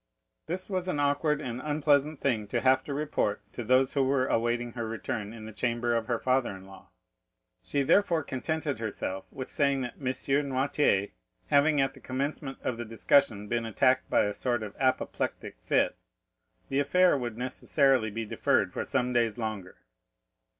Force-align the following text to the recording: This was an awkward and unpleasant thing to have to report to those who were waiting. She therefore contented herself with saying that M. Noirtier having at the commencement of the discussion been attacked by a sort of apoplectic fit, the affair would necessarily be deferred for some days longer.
This 0.47 0.67
was 0.67 0.87
an 0.87 0.99
awkward 0.99 1.41
and 1.41 1.61
unpleasant 1.63 2.21
thing 2.21 2.47
to 2.47 2.61
have 2.61 2.83
to 2.85 2.93
report 2.95 3.43
to 3.53 3.63
those 3.63 3.93
who 3.93 4.03
were 4.03 4.35
waiting. 4.39 4.73
She 7.61 7.83
therefore 7.83 8.23
contented 8.23 8.79
herself 8.79 9.27
with 9.31 9.47
saying 9.51 9.81
that 9.81 9.93
M. 9.97 10.03
Noirtier 10.49 11.11
having 11.49 11.79
at 11.79 11.93
the 11.93 11.99
commencement 11.99 12.57
of 12.63 12.77
the 12.77 12.83
discussion 12.85 13.47
been 13.47 13.67
attacked 13.67 14.09
by 14.09 14.23
a 14.25 14.33
sort 14.33 14.63
of 14.63 14.75
apoplectic 14.79 15.57
fit, 15.61 15.95
the 16.67 16.79
affair 16.79 17.15
would 17.15 17.37
necessarily 17.37 18.09
be 18.09 18.25
deferred 18.25 18.73
for 18.73 18.83
some 18.83 19.13
days 19.13 19.37
longer. 19.37 19.77